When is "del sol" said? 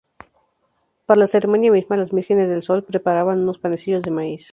2.49-2.83